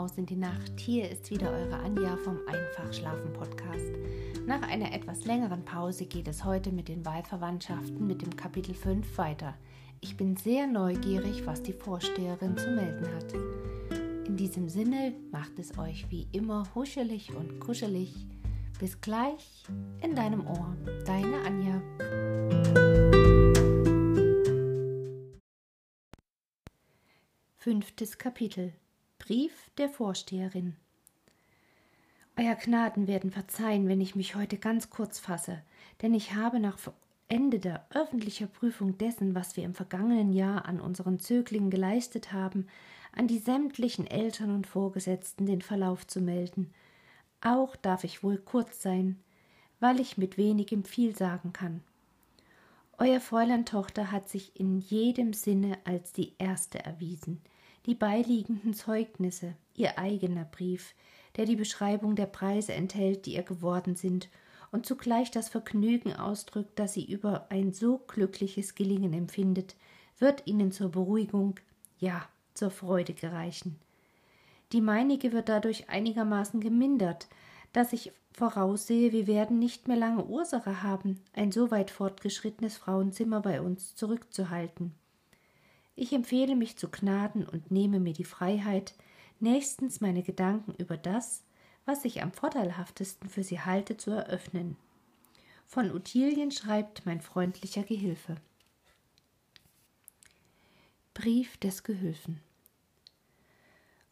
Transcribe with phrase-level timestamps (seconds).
[0.00, 0.80] hinaus in die Nacht.
[0.80, 3.92] Hier ist wieder eure Anja vom Einfachschlafen Podcast.
[4.46, 9.18] Nach einer etwas längeren Pause geht es heute mit den Wahlverwandtschaften mit dem Kapitel 5
[9.18, 9.54] weiter.
[10.00, 14.26] Ich bin sehr neugierig, was die Vorsteherin zu melden hat.
[14.26, 18.26] In diesem Sinne macht es euch wie immer huschelig und kuschelig.
[18.78, 19.64] Bis gleich
[20.02, 20.74] in deinem Ohr.
[21.04, 21.82] Deine Anja.
[27.58, 28.72] Fünftes Kapitel
[29.30, 30.74] Brief der Vorsteherin
[32.36, 35.62] Euer Gnaden werden verzeihen, wenn ich mich heute ganz kurz fasse,
[36.02, 36.78] denn ich habe nach
[37.28, 42.66] Ende der öffentlichen Prüfung dessen, was wir im vergangenen Jahr an unseren Zöglingen geleistet haben,
[43.12, 46.74] an die sämtlichen Eltern und Vorgesetzten den Verlauf zu melden.
[47.40, 49.16] Auch darf ich wohl kurz sein,
[49.78, 51.84] weil ich mit wenigem viel sagen kann.
[52.98, 57.40] Euer Fräulein Tochter hat sich in jedem Sinne als die erste erwiesen.
[57.86, 60.94] Die beiliegenden Zeugnisse, ihr eigener Brief,
[61.36, 64.28] der die Beschreibung der Preise enthält, die ihr geworden sind,
[64.72, 69.74] und zugleich das Vergnügen ausdrückt, das sie über ein so glückliches Gelingen empfindet,
[70.18, 71.58] wird ihnen zur Beruhigung,
[71.98, 73.78] ja, zur Freude gereichen.
[74.72, 77.28] Die meinige wird dadurch einigermaßen gemindert,
[77.72, 83.40] dass ich voraussehe, wir werden nicht mehr lange Ursache haben, ein so weit fortgeschrittenes Frauenzimmer
[83.40, 84.94] bei uns zurückzuhalten.
[86.00, 88.94] Ich empfehle mich zu Gnaden und nehme mir die Freiheit,
[89.38, 91.44] nächstens meine Gedanken über das,
[91.84, 94.78] was ich am vorteilhaftesten für sie halte, zu eröffnen.
[95.66, 98.36] Von Ottilien schreibt mein freundlicher Gehilfe.
[101.12, 102.40] Brief des Gehülfen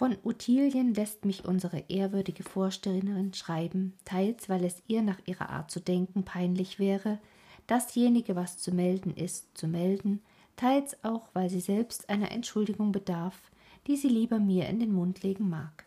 [0.00, 5.70] von Ottilien lässt mich unsere ehrwürdige Vorsteherin schreiben, teils weil es ihr nach ihrer Art
[5.70, 7.18] zu denken peinlich wäre,
[7.66, 10.22] dasjenige, was zu melden ist, zu melden,
[10.60, 13.50] teils auch, weil sie selbst einer Entschuldigung bedarf,
[13.86, 15.86] die sie lieber mir in den Mund legen mag.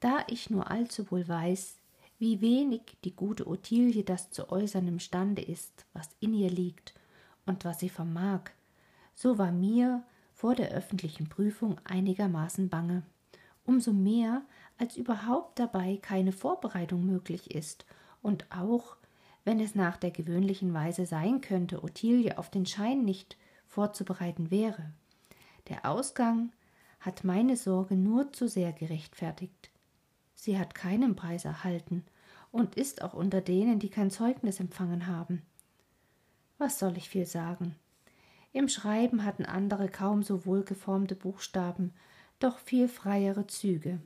[0.00, 1.78] Da ich nur allzu wohl weiß,
[2.18, 6.94] wie wenig die gute Ottilie das zu äußern imstande ist, was in ihr liegt
[7.44, 8.50] und was sie vermag,
[9.14, 13.02] so war mir vor der öffentlichen Prüfung einigermaßen bange.
[13.66, 14.42] Umso mehr,
[14.78, 17.84] als überhaupt dabei keine Vorbereitung möglich ist
[18.22, 18.96] und auch,
[19.44, 24.92] wenn es nach der gewöhnlichen Weise sein könnte, Ottilie auf den Schein nicht vorzubereiten wäre.
[25.68, 26.52] Der Ausgang
[27.00, 29.70] hat meine Sorge nur zu sehr gerechtfertigt.
[30.34, 32.04] Sie hat keinen Preis erhalten
[32.50, 35.42] und ist auch unter denen, die kein Zeugnis empfangen haben.
[36.58, 37.74] Was soll ich viel sagen?
[38.52, 41.92] Im Schreiben hatten andere kaum so wohlgeformte Buchstaben,
[42.38, 44.00] doch viel freiere Züge.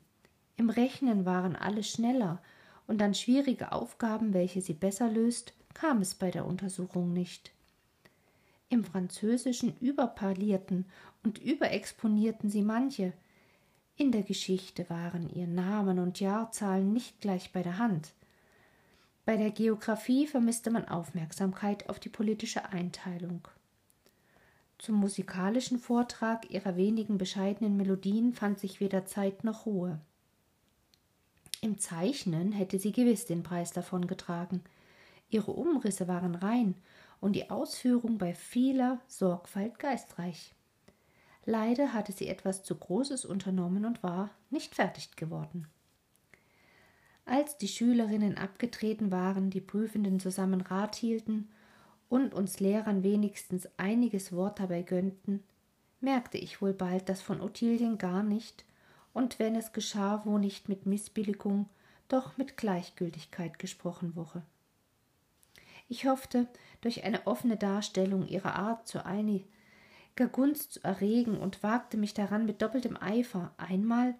[0.56, 2.43] Im Rechnen waren alle schneller,
[2.88, 7.53] und an schwierige Aufgaben, welche sie besser löst, kam es bei der Untersuchung nicht.
[8.71, 10.87] Im Französischen überparlierten
[11.22, 13.12] und überexponierten sie manche.
[13.97, 18.15] In der Geschichte waren ihr Namen und Jahrzahlen nicht gleich bei der Hand.
[19.25, 23.47] Bei der Geographie vermisste man Aufmerksamkeit auf die politische Einteilung.
[24.78, 30.00] Zum musikalischen Vortrag ihrer wenigen bescheidenen Melodien fand sich weder Zeit noch Ruhe.
[31.60, 34.62] Im Zeichnen hätte sie gewiss den Preis davongetragen.
[35.28, 36.76] Ihre Umrisse waren rein
[37.20, 40.54] und die Ausführung bei vieler Sorgfalt geistreich.
[41.44, 45.66] Leider hatte sie etwas zu Großes unternommen und war nicht fertig geworden.
[47.24, 51.48] Als die Schülerinnen abgetreten waren, die Prüfenden zusammen Rat hielten
[52.08, 55.42] und uns Lehrern wenigstens einiges Wort dabei gönnten,
[56.00, 58.64] merkte ich wohl bald, dass von Ottilien gar nicht,
[59.19, 61.69] und wenn es geschah, wo nicht mit Missbilligung,
[62.06, 64.43] doch mit Gleichgültigkeit gesprochen wurde.
[65.89, 66.47] Ich hoffte,
[66.83, 72.47] durch eine offene Darstellung ihrer Art zu einiger Gunst zu erregen und wagte mich daran
[72.47, 74.15] mit doppeltem Eifer, einmal,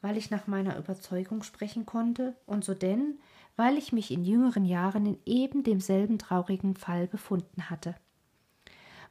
[0.00, 3.18] weil ich nach meiner Überzeugung sprechen konnte, und so denn,
[3.56, 7.96] weil ich mich in jüngeren Jahren in eben demselben traurigen Fall befunden hatte.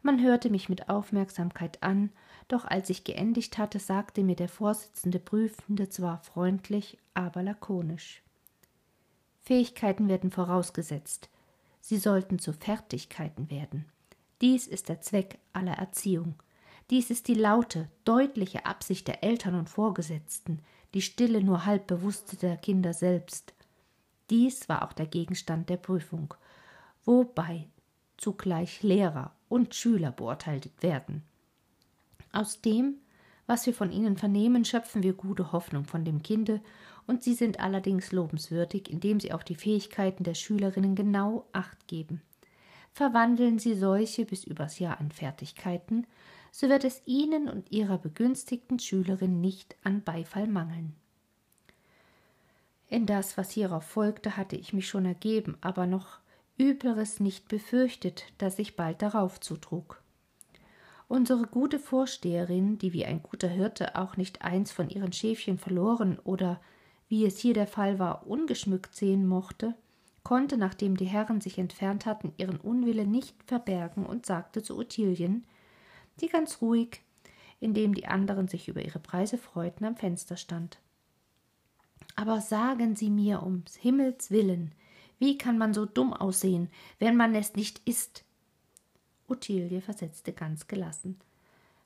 [0.05, 2.11] Man hörte mich mit Aufmerksamkeit an,
[2.47, 8.21] doch als ich geendigt hatte, sagte mir der Vorsitzende Prüfende zwar freundlich, aber lakonisch.
[9.41, 11.27] Fähigkeiten werden vorausgesetzt.
[11.81, 13.85] Sie sollten zu Fertigkeiten werden.
[14.41, 16.35] Dies ist der Zweck aller Erziehung.
[16.91, 20.59] Dies ist die laute, deutliche Absicht der Eltern und Vorgesetzten,
[20.93, 23.55] die stille, nur halb bewusste der Kinder selbst.
[24.29, 26.35] Dies war auch der Gegenstand der Prüfung,
[27.05, 27.69] wobei
[28.25, 31.21] zugleich Lehrer und Schüler beurteilt werden.
[32.31, 32.95] Aus dem,
[33.45, 36.59] was wir von ihnen vernehmen, schöpfen wir gute Hoffnung von dem Kinde,
[37.05, 42.23] und sie sind allerdings lobenswürdig, indem sie auf die Fähigkeiten der Schülerinnen genau acht geben.
[42.93, 46.07] Verwandeln sie solche bis übers Jahr an Fertigkeiten,
[46.51, 50.95] so wird es Ihnen und Ihrer begünstigten Schülerin nicht an Beifall mangeln.
[52.87, 56.24] In das, was hierauf folgte, hatte ich mich schon ergeben, aber noch
[56.57, 60.01] Übleres nicht befürchtet, das sich bald darauf zutrug.
[61.07, 66.17] Unsere gute Vorsteherin, die wie ein guter Hirte auch nicht eins von ihren Schäfchen verloren
[66.23, 66.59] oder,
[67.07, 69.75] wie es hier der Fall war, ungeschmückt sehen mochte,
[70.23, 75.45] konnte, nachdem die Herren sich entfernt hatten, ihren Unwille nicht verbergen und sagte zu Ottilien,
[76.21, 77.01] die ganz ruhig,
[77.59, 80.79] indem die anderen sich über ihre Preise freuten, am Fenster stand.
[82.15, 84.73] Aber sagen Sie mir ums Himmels willen,
[85.19, 86.69] wie kann man so dumm aussehen,
[86.99, 88.23] wenn man es nicht ist?
[89.27, 91.19] Ottilie versetzte ganz gelassen.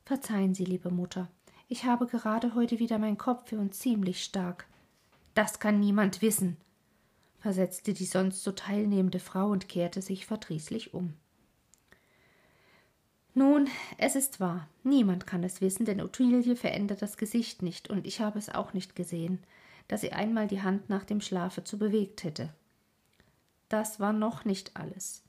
[0.05, 1.29] Verzeihen Sie, liebe Mutter,
[1.67, 4.65] ich habe gerade heute wieder mein Kopf und ziemlich stark.
[5.35, 6.57] Das kann niemand wissen,
[7.39, 11.13] versetzte die sonst so teilnehmende Frau und kehrte sich verdrießlich um.
[13.35, 18.07] Nun, es ist wahr, niemand kann es wissen, denn Ottilie verändert das Gesicht nicht, und
[18.07, 19.39] ich habe es auch nicht gesehen,
[19.87, 22.49] dass sie einmal die Hand nach dem Schlafe zu bewegt hätte.
[23.69, 25.23] Das war noch nicht alles.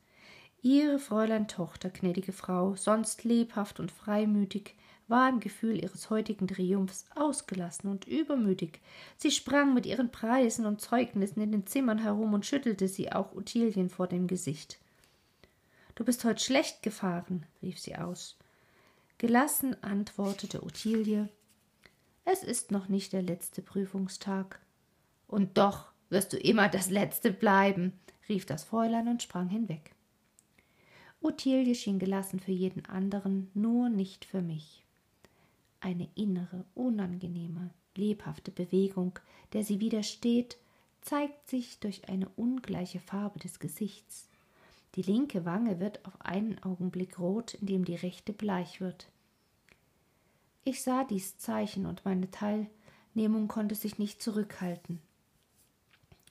[0.62, 4.74] Ihre Fräulein Tochter, gnädige Frau, sonst lebhaft und freimütig,
[5.08, 8.80] war im Gefühl ihres heutigen Triumphs ausgelassen und übermütig.
[9.16, 13.34] Sie sprang mit ihren Preisen und Zeugnissen in den Zimmern herum und schüttelte sie auch
[13.34, 14.78] Ottilien vor dem Gesicht.
[15.96, 18.38] Du bist heute schlecht gefahren, rief sie aus.
[19.18, 21.28] Gelassen antwortete Ottilie,
[22.24, 24.60] es ist noch nicht der letzte Prüfungstag.
[25.26, 27.92] Und doch wirst du immer das Letzte bleiben,
[28.30, 29.94] rief das Fräulein und sprang hinweg.
[31.20, 34.86] Ottilie schien gelassen für jeden anderen, nur nicht für mich
[35.80, 39.18] eine innere, unangenehme, lebhafte Bewegung,
[39.52, 40.58] der sie widersteht,
[41.00, 44.28] zeigt sich durch eine ungleiche Farbe des Gesichts.
[44.94, 49.08] Die linke Wange wird auf einen Augenblick rot, indem die rechte bleich wird.
[50.64, 55.00] Ich sah dies Zeichen und meine Teilnehmung konnte sich nicht zurückhalten.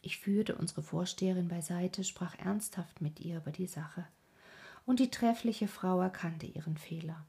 [0.01, 4.07] Ich führte unsere Vorsteherin beiseite, sprach ernsthaft mit ihr über die Sache.
[4.85, 7.25] Und die treffliche Frau erkannte ihren Fehler.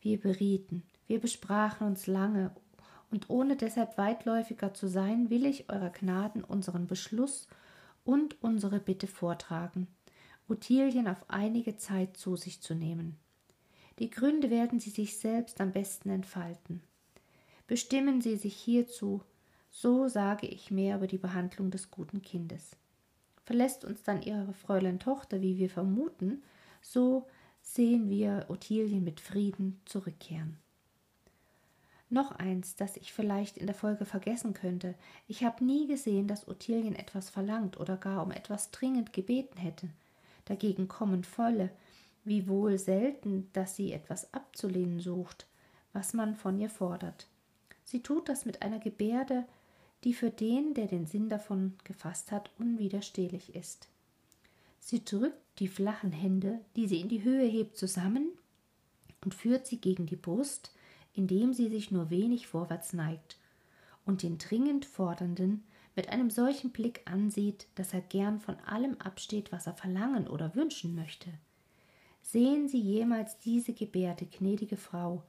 [0.00, 2.54] Wir berieten, wir besprachen uns lange,
[3.10, 7.48] und ohne deshalb weitläufiger zu sein, will ich eurer Gnaden unseren Beschluss
[8.04, 9.88] und unsere Bitte vortragen,
[10.48, 13.16] Ottilien auf einige Zeit zu sich zu nehmen.
[13.98, 16.82] Die Gründe werden sie sich selbst am besten entfalten.
[17.66, 19.22] Bestimmen sie sich hierzu,
[19.70, 22.76] so sage ich mehr über die Behandlung des guten Kindes.
[23.44, 26.42] Verlässt uns dann ihre Fräulein Tochter, wie wir vermuten,
[26.82, 27.26] so
[27.62, 30.58] sehen wir Ottilien mit Frieden zurückkehren.
[32.10, 34.94] Noch eins, das ich vielleicht in der Folge vergessen könnte.
[35.26, 39.88] Ich habe nie gesehen, dass Ottilien etwas verlangt oder gar um etwas dringend gebeten hätte.
[40.46, 41.70] Dagegen kommen volle,
[42.24, 45.46] wie wohl selten, dass sie etwas abzulehnen sucht,
[45.92, 47.26] was man von ihr fordert.
[47.84, 49.44] Sie tut das mit einer Gebärde,
[50.04, 53.88] die für den, der den Sinn davon gefasst hat, unwiderstehlich ist.
[54.80, 58.28] Sie drückt die flachen Hände, die sie in die Höhe hebt, zusammen
[59.24, 60.72] und führt sie gegen die Brust,
[61.14, 63.36] indem sie sich nur wenig vorwärts neigt
[64.06, 65.64] und den dringend Fordernden
[65.96, 70.54] mit einem solchen Blick ansieht, dass er gern von allem absteht, was er verlangen oder
[70.54, 71.28] wünschen möchte.
[72.22, 75.24] Sehen Sie jemals diese Gebärde, gnädige Frau,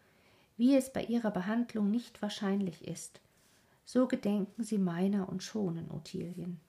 [0.57, 3.19] wie es bei Ihrer Behandlung nicht wahrscheinlich ist,
[3.91, 6.60] so gedenken Sie meiner und schonen Ottilien.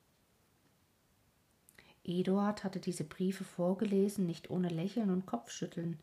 [2.03, 5.99] Eduard hatte diese Briefe vorgelesen, nicht ohne Lächeln und Kopfschütteln,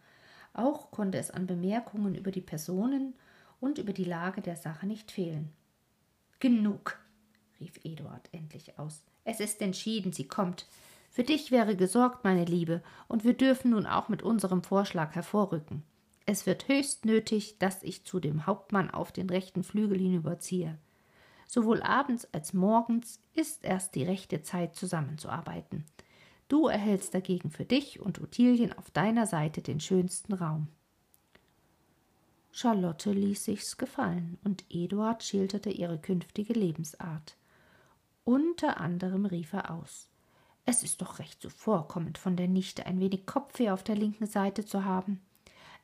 [0.53, 3.15] auch konnte es an Bemerkungen über die Personen
[3.59, 5.51] und über die Lage der Sache nicht fehlen.
[6.39, 6.99] Genug,
[7.59, 9.01] rief Eduard endlich aus.
[9.23, 10.67] Es ist entschieden, sie kommt.
[11.09, 15.81] Für dich wäre gesorgt, meine Liebe, und wir dürfen nun auch mit unserem Vorschlag hervorrücken.
[16.27, 20.77] Es wird höchst nötig, dass ich zu dem Hauptmann auf den rechten Flügel hinüberziehe.
[21.47, 25.85] Sowohl abends als morgens ist erst die rechte Zeit zusammenzuarbeiten.
[26.49, 30.67] Du erhältst dagegen für dich und Ottilien auf deiner Seite den schönsten Raum.
[32.51, 37.37] Charlotte ließ sich's gefallen, und Eduard schilderte ihre künftige Lebensart.
[38.23, 40.09] Unter anderem rief er aus
[40.65, 44.65] Es ist doch recht zuvorkommend von der Nichte ein wenig Kopfweh auf der linken Seite
[44.65, 45.21] zu haben.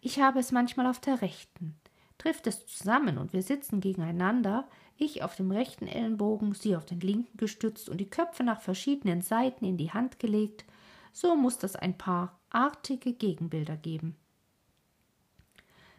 [0.02, 1.76] Ich habe es manchmal auf der rechten.
[2.18, 4.68] Trifft es zusammen und wir sitzen gegeneinander,
[5.04, 9.22] ich auf dem rechten Ellenbogen, sie auf den linken gestützt und die Köpfe nach verschiedenen
[9.22, 10.66] Seiten in die Hand gelegt,
[11.12, 14.16] so muss das ein paar artige Gegenbilder geben.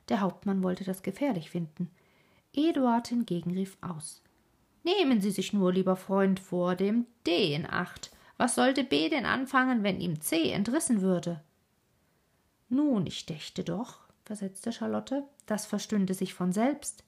[0.08, 1.90] Der Hauptmann wollte das gefährlich finden.
[2.52, 4.22] Eduard hingegen rief aus
[4.82, 8.10] Nehmen Sie sich nur, lieber Freund, vor dem D in Acht.
[8.36, 11.42] Was sollte B denn anfangen, wenn ihm C entrissen würde?
[12.68, 17.02] Nun, ich dächte doch, versetzte Charlotte, das verstünde sich von selbst.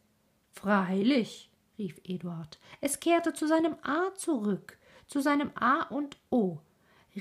[0.52, 6.58] Freilich, rief Eduard, es kehrte zu seinem A zurück, zu seinem A und O,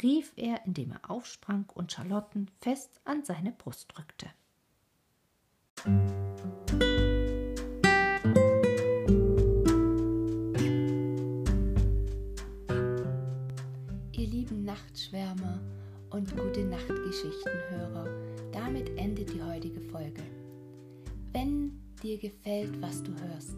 [0.02, 4.28] rief er, indem er aufsprang und Charlotten fest an seine Brust drückte.
[14.12, 15.60] Ihr lieben Nachtschwärmer
[16.10, 18.08] und gute Nachtgeschichtenhörer,
[18.52, 20.24] damit endet die heutige Folge.
[21.34, 23.58] Wenn dir gefällt, was du hörst,